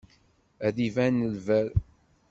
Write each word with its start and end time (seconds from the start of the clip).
Ad 0.67 0.73
d-iban 0.75 1.15
lberr. 1.35 1.69